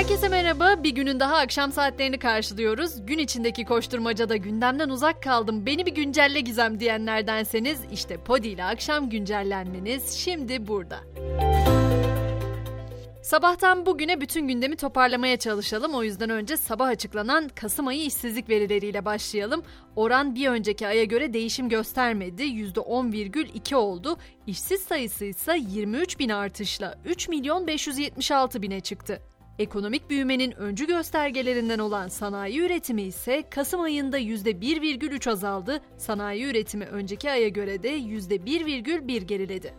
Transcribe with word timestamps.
Herkese 0.00 0.28
merhaba. 0.28 0.82
Bir 0.82 0.90
günün 0.90 1.20
daha 1.20 1.36
akşam 1.36 1.72
saatlerini 1.72 2.18
karşılıyoruz. 2.18 3.06
Gün 3.06 3.18
içindeki 3.18 3.64
koşturmacada 3.64 4.36
gündemden 4.36 4.88
uzak 4.88 5.22
kaldım. 5.22 5.66
Beni 5.66 5.86
bir 5.86 5.94
güncelle 5.94 6.40
gizem 6.40 6.80
diyenlerdenseniz 6.80 7.80
işte 7.92 8.16
Podi 8.16 8.48
ile 8.48 8.64
akşam 8.64 9.10
güncellenmeniz 9.10 10.12
şimdi 10.12 10.68
burada. 10.68 11.00
Sabahtan 13.22 13.86
bugüne 13.86 14.20
bütün 14.20 14.48
gündemi 14.48 14.76
toparlamaya 14.76 15.36
çalışalım. 15.36 15.94
O 15.94 16.02
yüzden 16.02 16.30
önce 16.30 16.56
sabah 16.56 16.88
açıklanan 16.88 17.48
Kasım 17.48 17.86
ayı 17.86 18.04
işsizlik 18.04 18.48
verileriyle 18.48 19.04
başlayalım. 19.04 19.62
Oran 19.96 20.34
bir 20.34 20.48
önceki 20.48 20.86
aya 20.86 21.04
göre 21.04 21.32
değişim 21.32 21.68
göstermedi. 21.68 22.42
%10,2 22.42 23.74
oldu. 23.74 24.16
İşsiz 24.46 24.80
sayısı 24.80 25.24
ise 25.24 25.58
23 25.68 26.18
bin 26.18 26.28
artışla 26.28 26.98
3 27.04 27.28
milyon 27.28 27.66
576 27.66 28.62
bine 28.62 28.80
çıktı. 28.80 29.22
Ekonomik 29.60 30.10
büyümenin 30.10 30.52
öncü 30.52 30.86
göstergelerinden 30.86 31.78
olan 31.78 32.08
sanayi 32.08 32.60
üretimi 32.60 33.02
ise 33.02 33.44
Kasım 33.50 33.80
ayında 33.80 34.18
%1,3 34.18 35.30
azaldı. 35.30 35.80
Sanayi 35.96 36.44
üretimi 36.44 36.84
önceki 36.84 37.30
aya 37.30 37.48
göre 37.48 37.82
de 37.82 37.98
%1,1 37.98 39.20
geriledi. 39.20 39.74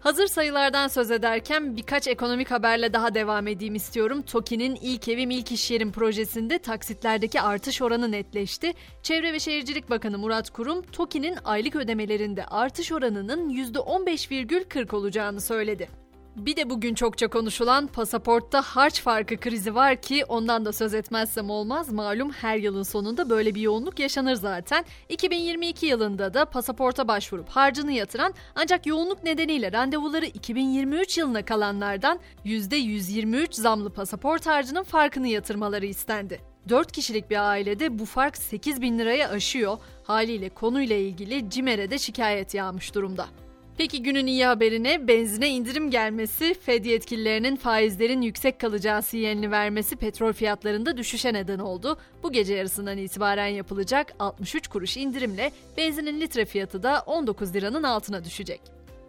Hazır 0.00 0.26
sayılardan 0.26 0.88
söz 0.88 1.10
ederken 1.10 1.76
birkaç 1.76 2.08
ekonomik 2.08 2.50
haberle 2.50 2.92
daha 2.92 3.14
devam 3.14 3.46
edeyim 3.46 3.74
istiyorum. 3.74 4.22
TOKİ'nin 4.22 4.78
ilk 4.82 5.08
evim 5.08 5.30
ilk 5.30 5.52
iş 5.52 5.70
yerim 5.70 5.92
projesinde 5.92 6.58
taksitlerdeki 6.58 7.40
artış 7.40 7.82
oranı 7.82 8.12
netleşti. 8.12 8.72
Çevre 9.02 9.32
ve 9.32 9.40
Şehircilik 9.40 9.90
Bakanı 9.90 10.18
Murat 10.18 10.50
Kurum, 10.50 10.82
TOKİ'nin 10.82 11.38
aylık 11.44 11.76
ödemelerinde 11.76 12.46
artış 12.46 12.92
oranının 12.92 13.50
%15,40 13.50 14.96
olacağını 14.96 15.40
söyledi. 15.40 16.01
Bir 16.36 16.56
de 16.56 16.70
bugün 16.70 16.94
çokça 16.94 17.28
konuşulan 17.28 17.86
pasaportta 17.86 18.62
harç 18.62 19.00
farkı 19.00 19.36
krizi 19.36 19.74
var 19.74 19.96
ki 19.96 20.24
ondan 20.24 20.64
da 20.64 20.72
söz 20.72 20.94
etmezsem 20.94 21.50
olmaz. 21.50 21.92
Malum 21.92 22.30
her 22.30 22.56
yılın 22.56 22.82
sonunda 22.82 23.30
böyle 23.30 23.54
bir 23.54 23.60
yoğunluk 23.60 23.98
yaşanır 23.98 24.34
zaten. 24.34 24.84
2022 25.08 25.86
yılında 25.86 26.34
da 26.34 26.44
pasaporta 26.44 27.08
başvurup 27.08 27.48
harcını 27.48 27.92
yatıran 27.92 28.34
ancak 28.54 28.86
yoğunluk 28.86 29.24
nedeniyle 29.24 29.72
randevuları 29.72 30.26
2023 30.26 31.18
yılına 31.18 31.44
kalanlardan 31.44 32.20
%123 32.44 33.52
zamlı 33.52 33.90
pasaport 33.90 34.46
harcının 34.46 34.82
farkını 34.82 35.28
yatırmaları 35.28 35.86
istendi. 35.86 36.40
4 36.68 36.92
kişilik 36.92 37.30
bir 37.30 37.50
ailede 37.50 37.98
bu 37.98 38.06
fark 38.06 38.36
8 38.36 38.80
bin 38.80 38.98
liraya 38.98 39.28
aşıyor. 39.28 39.78
Haliyle 40.04 40.48
konuyla 40.48 40.96
ilgili 40.96 41.50
CİMER'e 41.50 41.90
de 41.90 41.98
şikayet 41.98 42.54
yağmış 42.54 42.94
durumda. 42.94 43.26
Peki 43.78 44.02
günün 44.02 44.26
iyi 44.26 44.46
haberine 44.46 45.08
benzine 45.08 45.48
indirim 45.48 45.90
gelmesi, 45.90 46.54
Fed 46.54 46.84
yetkililerinin 46.84 47.56
faizlerin 47.56 48.22
yüksek 48.22 48.60
kalacağı 48.60 49.02
sinyalini 49.02 49.50
vermesi 49.50 49.96
petrol 49.96 50.32
fiyatlarında 50.32 50.96
düşüşe 50.96 51.32
neden 51.32 51.58
oldu. 51.58 51.98
Bu 52.22 52.32
gece 52.32 52.54
yarısından 52.54 52.98
itibaren 52.98 53.46
yapılacak 53.46 54.14
63 54.18 54.68
kuruş 54.68 54.96
indirimle 54.96 55.52
benzinin 55.76 56.20
litre 56.20 56.44
fiyatı 56.44 56.82
da 56.82 57.02
19 57.06 57.54
liranın 57.54 57.82
altına 57.82 58.24
düşecek. 58.24 58.60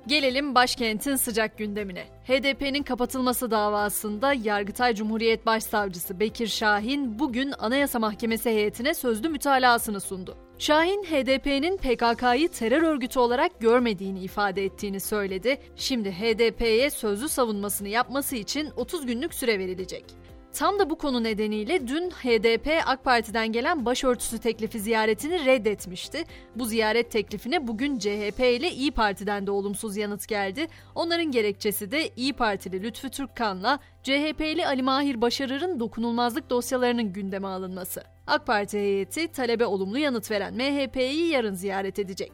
Gelelim 0.08 0.56
başkentin 0.56 1.16
sıcak 1.16 1.58
gündemine. 1.58 2.03
HDP'nin 2.28 2.84
kapatılması 2.84 3.52
davasında 3.52 4.34
Yargıtay 4.34 4.95
Cumhuriyet 4.95 5.45
Başsavcısı 5.45 6.19
Bekir 6.19 6.47
Şahin 6.47 7.19
bugün 7.19 7.53
Anayasa 7.59 8.00
Mahkemesi 8.00 8.50
heyetine 8.50 8.94
sözlü 8.94 9.30
mütalasını 9.30 10.00
sundu. 10.02 10.38
Şahin, 10.64 11.03
HDP'nin 11.03 11.78
PKK'yı 11.78 12.50
terör 12.50 12.81
örgütü 12.81 13.19
olarak 13.19 13.59
görmediğini 13.59 14.19
ifade 14.19 14.66
ettiğini 14.66 15.00
söyledi. 15.00 15.58
Şimdi 15.75 16.11
HDP'ye 16.11 16.89
sözlü 16.89 17.30
savunmasını 17.30 17.88
yapması 17.88 18.36
için 18.36 18.69
30 18.75 19.06
günlük 19.06 19.34
süre 19.34 19.59
verilecek. 19.59 20.06
Tam 20.53 20.80
da 20.80 20.89
bu 20.89 20.97
konu 20.97 21.23
nedeniyle 21.23 21.88
dün 21.88 22.09
HDP 22.09 22.84
AK 22.86 23.03
Parti'den 23.03 23.52
gelen 23.52 23.86
başörtüsü 23.86 24.39
teklifi 24.39 24.80
ziyaretini 24.80 25.45
reddetmişti. 25.45 26.23
Bu 26.56 26.66
ziyaret 26.66 27.12
teklifine 27.12 27.68
bugün 27.68 28.00
CHP 28.00 28.40
ile 28.40 28.72
İyi 28.72 28.91
Parti'den 28.91 29.47
de 29.47 29.52
olumsuz 29.52 29.97
yanıt 29.97 30.28
geldi. 30.28 30.68
Onların 30.96 31.31
gerekçesi 31.31 31.91
de 31.91 32.09
İyi 32.16 32.34
Partili 32.34 32.84
Lütfü 32.84 33.09
Türkkan'la 33.09 33.79
CHP'li 34.03 34.68
Ali 34.68 34.84
Mahir 34.84 35.22
Başarır'ın 35.22 35.79
dokunulmazlık 35.79 36.50
dosyalarının 36.50 37.13
gündeme 37.13 37.47
alınması. 37.47 38.12
AK 38.28 38.45
Parti 38.45 38.78
heyeti 38.78 39.28
talebe 39.28 39.66
olumlu 39.66 39.97
yanıt 39.97 40.31
veren 40.31 40.53
MHP'yi 40.53 41.28
yarın 41.28 41.53
ziyaret 41.53 42.00
edecek. 42.00 42.31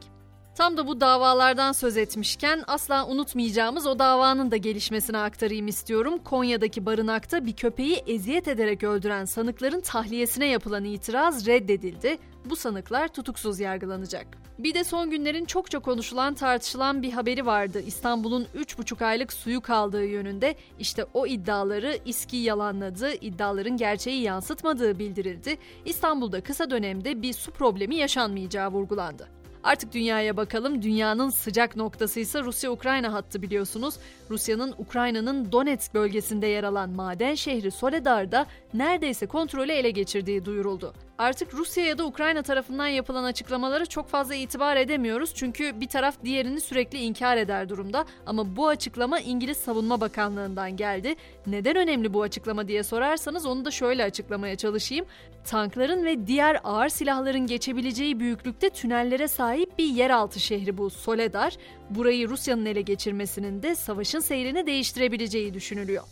Tam 0.60 0.78
da 0.78 0.88
bu 0.88 1.02
davalardan 1.02 1.72
söz 1.72 1.98
etmişken 1.98 2.64
asla 2.68 3.08
unutmayacağımız 3.08 3.86
o 3.86 4.00
davanın 4.00 4.52
da 4.52 4.58
gelişmesine 4.58 5.18
aktarayım 5.18 5.68
istiyorum. 5.68 6.18
Konya'daki 6.24 6.86
barınakta 6.86 7.46
bir 7.46 7.54
köpeği 7.54 7.96
eziyet 7.96 8.48
ederek 8.48 8.84
öldüren 8.84 9.26
sanıkların 9.26 9.82
tahliyesine 9.82 10.48
yapılan 10.48 10.86
itiraz 10.86 11.48
reddedildi. 11.48 12.18
Bu 12.46 12.56
sanıklar 12.56 13.08
tutuksuz 13.08 13.60
yargılanacak. 13.60 14.28
Bir 14.60 14.74
de 14.74 14.84
son 14.84 15.10
günlerin 15.10 15.46
çokça 15.46 15.80
konuşulan 15.80 16.34
tartışılan 16.34 17.02
bir 17.02 17.12
haberi 17.12 17.46
vardı. 17.46 17.82
İstanbul'un 17.88 18.48
3,5 18.56 19.06
aylık 19.06 19.34
suyu 19.34 19.62
kaldığı 19.62 20.06
yönünde 20.06 20.56
işte 20.80 21.06
o 21.14 21.28
iddiaları 21.28 21.98
İSKİ 22.06 22.38
yalanladı, 22.38 23.14
iddiaların 23.14 23.78
gerçeği 23.78 24.22
yansıtmadığı 24.22 25.00
bildirildi. 25.00 25.58
İstanbul'da 25.86 26.42
kısa 26.42 26.70
dönemde 26.70 27.22
bir 27.22 27.34
su 27.34 27.52
problemi 27.52 27.96
yaşanmayacağı 27.96 28.72
vurgulandı. 28.72 29.39
Artık 29.64 29.94
dünyaya 29.94 30.38
bakalım. 30.38 30.82
Dünyanın 30.82 31.30
sıcak 31.30 31.76
noktası 31.76 32.20
ise 32.20 32.42
Rusya-Ukrayna 32.42 33.14
hattı 33.14 33.42
biliyorsunuz. 33.42 33.96
Rusya'nın 34.30 34.76
Ukrayna'nın 34.78 35.52
Donetsk 35.52 35.94
bölgesinde 35.94 36.48
yer 36.48 36.64
alan 36.64 36.90
maden 36.90 37.36
şehri 37.36 37.72
Soledar'da 37.72 38.46
neredeyse 38.74 39.26
kontrolü 39.26 39.72
ele 39.72 39.92
geçirdiği 39.92 40.46
duyuruldu. 40.46 40.94
Artık 41.20 41.54
Rusya 41.54 41.86
ya 41.86 41.98
da 41.98 42.06
Ukrayna 42.06 42.42
tarafından 42.42 42.88
yapılan 42.88 43.24
açıklamalara 43.24 43.86
çok 43.86 44.10
fazla 44.10 44.36
itibar 44.36 44.78
edemiyoruz 44.78 45.32
çünkü 45.36 45.82
bir 45.82 45.88
taraf 45.88 46.16
diğerini 46.24 46.62
sürekli 46.62 46.98
inkar 46.98 47.38
eder 47.38 47.70
durumda 47.70 48.06
ama 48.26 48.56
bu 48.56 48.68
açıklama 48.68 49.20
İngiliz 49.20 49.58
Savunma 49.58 50.02
Bakanlığı'ndan 50.02 50.78
geldi. 50.78 51.16
Neden 51.48 51.76
önemli 51.76 52.14
bu 52.14 52.22
açıklama 52.22 52.68
diye 52.68 52.84
sorarsanız 52.84 53.46
onu 53.46 53.66
da 53.66 53.72
şöyle 53.72 54.04
açıklamaya 54.04 54.56
çalışayım. 54.56 55.06
Tankların 55.46 56.06
ve 56.06 56.28
diğer 56.28 56.60
ağır 56.64 56.90
silahların 56.90 57.48
geçebileceği 57.48 58.20
büyüklükte 58.20 58.70
tünellere 58.70 59.28
sahip 59.28 59.78
bir 59.78 59.86
yeraltı 59.86 60.40
şehri 60.40 60.78
bu 60.78 60.90
Soledar. 60.90 61.58
Burayı 61.90 62.30
Rusya'nın 62.30 62.66
ele 62.66 62.82
geçirmesinin 62.82 63.64
de 63.64 63.76
savaşın 63.76 64.20
seyrini 64.20 64.66
değiştirebileceği 64.68 65.54
düşünülüyor. 65.54 66.04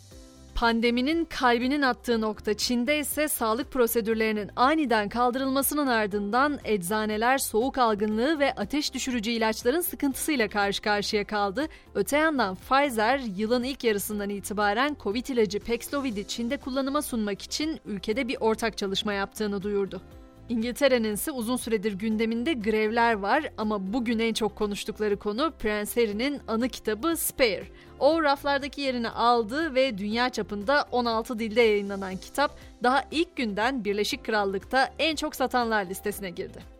Pandeminin 0.58 1.24
kalbinin 1.24 1.82
attığı 1.82 2.20
nokta 2.20 2.54
Çin'de 2.54 2.98
ise 2.98 3.28
sağlık 3.28 3.72
prosedürlerinin 3.72 4.50
aniden 4.56 5.08
kaldırılmasının 5.08 5.86
ardından 5.86 6.58
eczaneler 6.64 7.38
soğuk 7.38 7.78
algınlığı 7.78 8.38
ve 8.38 8.52
ateş 8.52 8.94
düşürücü 8.94 9.30
ilaçların 9.30 9.80
sıkıntısıyla 9.80 10.48
karşı 10.48 10.82
karşıya 10.82 11.24
kaldı. 11.24 11.66
Öte 11.94 12.16
yandan 12.16 12.54
Pfizer 12.54 13.18
yılın 13.18 13.62
ilk 13.62 13.84
yarısından 13.84 14.30
itibaren 14.30 14.96
Covid 15.02 15.26
ilacı 15.26 15.60
Paxlovid'i 15.60 16.28
Çin'de 16.28 16.56
kullanıma 16.56 17.02
sunmak 17.02 17.42
için 17.42 17.80
ülkede 17.84 18.28
bir 18.28 18.36
ortak 18.40 18.78
çalışma 18.78 19.12
yaptığını 19.12 19.62
duyurdu. 19.62 20.02
İngiltere'nin 20.48 21.14
ise 21.14 21.30
uzun 21.30 21.56
süredir 21.56 21.92
gündeminde 21.92 22.52
grevler 22.52 23.14
var 23.14 23.50
ama 23.58 23.92
bugün 23.92 24.18
en 24.18 24.32
çok 24.32 24.56
konuştukları 24.56 25.16
konu 25.16 25.52
Prens 25.58 25.96
Harry'nin 25.96 26.40
anı 26.48 26.68
kitabı 26.68 27.16
Spare. 27.16 27.64
O 27.98 28.22
raflardaki 28.22 28.80
yerini 28.80 29.08
aldı 29.08 29.74
ve 29.74 29.98
dünya 29.98 30.30
çapında 30.30 30.84
16 30.92 31.38
dilde 31.38 31.62
yayınlanan 31.62 32.16
kitap 32.16 32.58
daha 32.82 33.04
ilk 33.10 33.36
günden 33.36 33.84
Birleşik 33.84 34.24
Krallık'ta 34.24 34.90
en 34.98 35.16
çok 35.16 35.36
satanlar 35.36 35.84
listesine 35.84 36.30
girdi. 36.30 36.78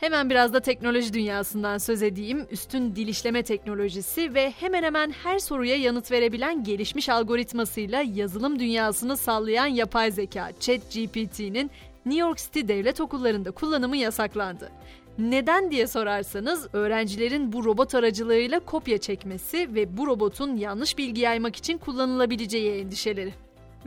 Hemen 0.00 0.30
biraz 0.30 0.52
da 0.52 0.60
teknoloji 0.60 1.12
dünyasından 1.12 1.78
söz 1.78 2.02
edeyim. 2.02 2.46
Üstün 2.50 2.96
dil 2.96 3.08
işleme 3.08 3.42
teknolojisi 3.42 4.34
ve 4.34 4.50
hemen 4.50 4.82
hemen 4.82 5.10
her 5.10 5.38
soruya 5.38 5.76
yanıt 5.76 6.10
verebilen 6.12 6.64
gelişmiş 6.64 7.08
algoritmasıyla 7.08 8.02
yazılım 8.14 8.58
dünyasını 8.58 9.16
sallayan 9.16 9.66
yapay 9.66 10.10
zeka 10.10 10.50
ChatGPT'nin 10.60 11.70
New 12.08 12.18
York 12.18 12.38
City 12.38 12.60
devlet 12.68 13.00
okullarında 13.00 13.50
kullanımı 13.50 13.96
yasaklandı. 13.96 14.70
Neden 15.18 15.70
diye 15.70 15.86
sorarsanız 15.86 16.68
öğrencilerin 16.72 17.52
bu 17.52 17.64
robot 17.64 17.94
aracılığıyla 17.94 18.60
kopya 18.60 18.98
çekmesi 18.98 19.74
ve 19.74 19.96
bu 19.96 20.06
robotun 20.06 20.56
yanlış 20.56 20.98
bilgi 20.98 21.20
yaymak 21.20 21.56
için 21.56 21.78
kullanılabileceği 21.78 22.80
endişeleri. 22.80 23.34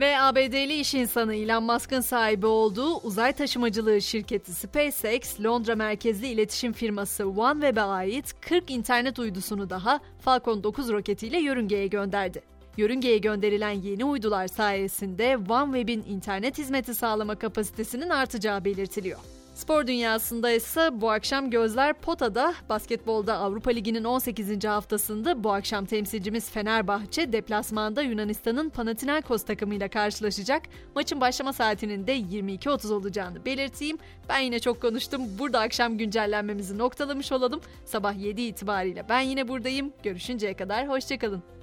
Ve 0.00 0.20
ABD'li 0.20 0.80
iş 0.80 0.94
insanı 0.94 1.34
Elon 1.34 1.64
Musk'ın 1.64 2.00
sahibi 2.00 2.46
olduğu 2.46 2.96
uzay 2.96 3.32
taşımacılığı 3.32 4.02
şirketi 4.02 4.54
SpaceX, 4.54 5.40
Londra 5.40 5.76
merkezli 5.76 6.28
iletişim 6.28 6.72
firması 6.72 7.28
OneWeb'e 7.28 7.80
ait 7.80 8.34
40 8.40 8.70
internet 8.70 9.18
uydusunu 9.18 9.70
daha 9.70 10.00
Falcon 10.18 10.62
9 10.62 10.92
roketiyle 10.92 11.38
yörüngeye 11.38 11.86
gönderdi. 11.86 12.51
Yörüngeye 12.76 13.18
gönderilen 13.18 13.70
yeni 13.70 14.04
uydular 14.04 14.48
sayesinde 14.48 15.38
OneWeb'in 15.48 16.04
internet 16.08 16.58
hizmeti 16.58 16.94
sağlama 16.94 17.34
kapasitesinin 17.34 18.10
artacağı 18.10 18.64
belirtiliyor. 18.64 19.18
Spor 19.54 19.86
dünyasında 19.86 20.50
ise 20.50 20.90
bu 20.92 21.10
akşam 21.10 21.50
gözler 21.50 21.92
potada. 21.94 22.54
Basketbolda 22.68 23.38
Avrupa 23.38 23.70
Ligi'nin 23.70 24.04
18. 24.04 24.64
haftasında 24.64 25.44
bu 25.44 25.52
akşam 25.52 25.84
temsilcimiz 25.84 26.50
Fenerbahçe 26.50 27.32
deplasmanda 27.32 28.02
Yunanistan'ın 28.02 28.68
Panathinaikos 28.68 29.44
takımıyla 29.44 29.88
karşılaşacak. 29.88 30.62
Maçın 30.94 31.20
başlama 31.20 31.52
saatinin 31.52 32.06
de 32.06 32.16
22.30 32.18 32.92
olacağını 32.92 33.44
belirteyim. 33.44 33.98
Ben 34.28 34.38
yine 34.38 34.58
çok 34.58 34.82
konuştum. 34.82 35.22
Burada 35.38 35.60
akşam 35.60 35.98
güncellenmemizi 35.98 36.78
noktalamış 36.78 37.32
olalım. 37.32 37.60
Sabah 37.84 38.18
7 38.18 38.42
itibariyle 38.42 39.04
ben 39.08 39.20
yine 39.20 39.48
buradayım. 39.48 39.92
Görüşünceye 40.02 40.54
kadar 40.54 40.88
hoşçakalın. 40.88 41.61